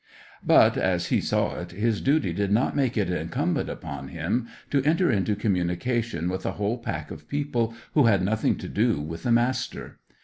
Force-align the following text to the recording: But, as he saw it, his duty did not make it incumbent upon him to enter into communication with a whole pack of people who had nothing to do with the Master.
But, 0.43 0.77
as 0.77 1.09
he 1.09 1.21
saw 1.21 1.59
it, 1.59 1.73
his 1.73 2.01
duty 2.01 2.33
did 2.33 2.51
not 2.51 2.75
make 2.75 2.97
it 2.97 3.07
incumbent 3.07 3.69
upon 3.69 4.07
him 4.07 4.47
to 4.71 4.81
enter 4.81 5.11
into 5.11 5.35
communication 5.35 6.27
with 6.27 6.43
a 6.43 6.53
whole 6.53 6.79
pack 6.79 7.11
of 7.11 7.27
people 7.27 7.75
who 7.93 8.07
had 8.07 8.23
nothing 8.25 8.55
to 8.55 8.67
do 8.67 8.99
with 8.99 9.21
the 9.21 9.31
Master. 9.31 9.99